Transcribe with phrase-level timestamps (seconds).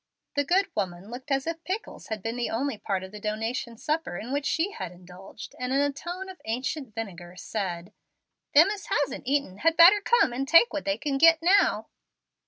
[0.35, 3.77] The good woman looked as if pickles had been the only part of the donation
[3.77, 7.93] supper in which she had indulged, and in a tone of ancient vinegar, said,
[8.55, 11.89] "Them as hasn't eaten had better come and take what they can git now."